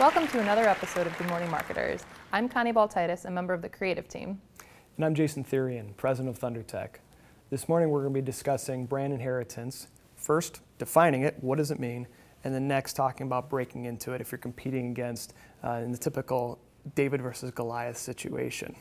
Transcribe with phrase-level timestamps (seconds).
[0.00, 2.06] Welcome to another episode of Good Morning Marketers.
[2.32, 4.40] I'm Connie Baltitis, a member of the creative team.
[4.96, 7.00] And I'm Jason Therrien, president of ThunderTech.
[7.50, 9.88] This morning we're going to be discussing brand inheritance.
[10.16, 12.06] First, defining it, what does it mean?
[12.44, 15.98] And then next, talking about breaking into it if you're competing against uh, in the
[15.98, 16.58] typical
[16.94, 18.74] David versus Goliath situation.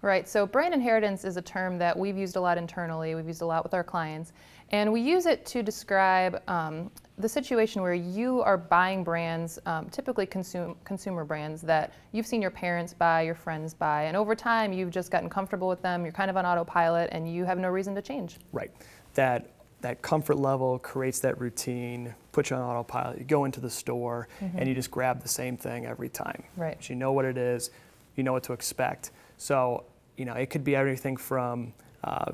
[0.00, 3.42] Right, so brand inheritance is a term that we've used a lot internally, we've used
[3.42, 4.32] a lot with our clients,
[4.70, 6.90] and we use it to describe um,
[7.22, 12.42] the situation where you are buying brands, um, typically consume, consumer brands that you've seen
[12.42, 16.02] your parents buy, your friends buy, and over time you've just gotten comfortable with them,
[16.04, 18.38] you're kind of on autopilot, and you have no reason to change.
[18.52, 18.70] Right.
[19.14, 23.18] That that comfort level creates that routine, puts you on autopilot.
[23.18, 24.56] You go into the store mm-hmm.
[24.56, 26.44] and you just grab the same thing every time.
[26.56, 26.88] Right.
[26.88, 27.70] you know what it is,
[28.14, 29.10] you know what to expect.
[29.38, 29.84] So
[30.16, 31.72] you know, it could be everything from
[32.04, 32.32] uh,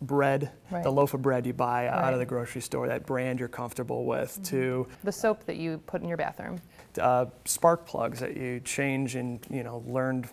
[0.00, 0.82] bread, right.
[0.82, 2.04] the loaf of bread you buy right.
[2.04, 4.42] out of the grocery store, that brand you're comfortable with, mm-hmm.
[4.42, 6.60] to the soap that you put in your bathroom,
[7.00, 10.28] uh, spark plugs that you change and you know learned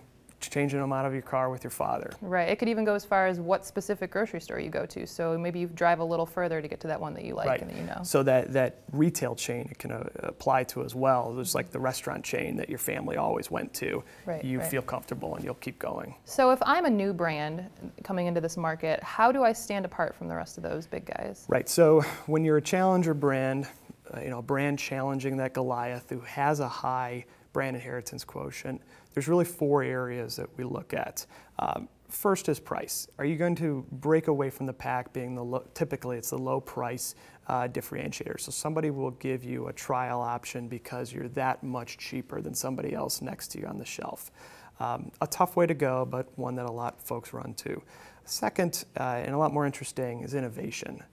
[0.50, 2.12] changing them out of your car with your father.
[2.22, 2.50] Right.
[2.50, 5.06] It could even go as far as what specific grocery store you go to.
[5.06, 7.48] So maybe you drive a little further to get to that one that you like
[7.48, 7.62] right.
[7.62, 8.00] and that you know.
[8.04, 11.34] So that, that retail chain it can uh, apply to as well.
[11.34, 14.04] There's like the restaurant chain that your family always went to.
[14.26, 14.70] Right, you right.
[14.70, 16.16] feel comfortable and you'll keep going.
[16.26, 17.66] So if I'm a new brand
[18.04, 21.06] coming into this market, how do I stand apart from the rest of those big
[21.06, 21.46] guys?
[21.48, 21.68] Right.
[21.70, 23.68] So when you're a challenger brand,
[24.14, 28.82] uh, you know, a brand challenging that Goliath who has a high brand inheritance quotient,
[29.14, 31.26] there's really four areas that we look at.
[31.60, 33.08] Um, first is price.
[33.18, 36.38] Are you going to break away from the pack being the low, typically it's the
[36.38, 37.16] low price
[37.48, 38.40] uh, differentiator.
[38.40, 42.94] So somebody will give you a trial option because you're that much cheaper than somebody
[42.94, 44.32] else next to you on the shelf.
[44.80, 47.82] Um, a tough way to go, but one that a lot of folks run to.
[48.26, 51.04] Second, uh, and a lot more interesting, is innovation.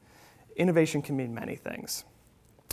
[0.57, 2.05] Innovation can mean many things.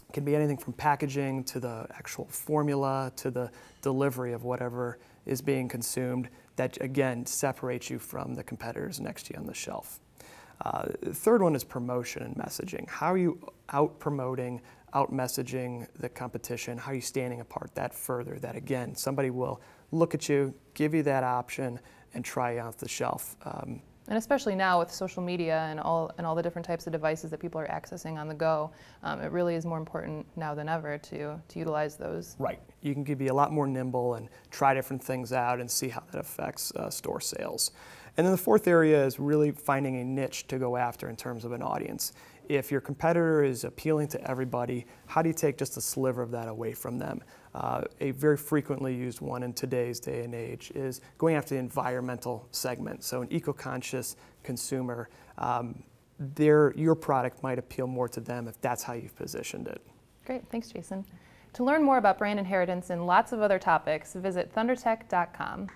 [0.09, 4.99] It can be anything from packaging to the actual formula to the delivery of whatever
[5.25, 9.53] is being consumed that again separates you from the competitors next to you on the
[9.53, 9.99] shelf.
[10.61, 12.89] Uh, third one is promotion and messaging.
[12.89, 14.59] How are you out promoting,
[14.93, 16.77] out messaging the competition?
[16.77, 18.39] How are you standing apart that further?
[18.39, 21.79] That again, somebody will look at you, give you that option,
[22.13, 23.35] and try off the shelf.
[23.45, 26.93] Um, and especially now with social media and all and all the different types of
[26.93, 28.71] devices that people are accessing on the go,
[29.03, 32.35] um, it really is more important now than ever to to utilize those.
[32.39, 32.59] Right.
[32.81, 36.03] You can be a lot more nimble and try different things out and see how
[36.11, 37.71] that affects uh, store sales.
[38.17, 41.45] And then the fourth area is really finding a niche to go after in terms
[41.45, 42.13] of an audience.
[42.49, 46.31] If your competitor is appealing to everybody, how do you take just a sliver of
[46.31, 47.21] that away from them?
[47.53, 51.59] Uh, a very frequently used one in today's day and age is going after the
[51.59, 53.03] environmental segment.
[53.03, 55.83] So, an eco conscious consumer, um,
[56.19, 59.81] their, your product might appeal more to them if that's how you've positioned it.
[60.25, 61.05] Great, thanks, Jason.
[61.53, 65.67] To learn more about brand inheritance and lots of other topics, visit thundertech.com.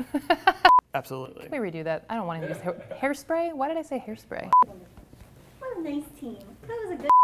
[0.94, 1.48] Absolutely.
[1.48, 2.04] Can we redo that?
[2.10, 3.54] I don't want to use hair- hairspray.
[3.54, 4.50] Why did I say hairspray?
[5.58, 6.38] What a nice team.
[6.62, 7.11] That was a good.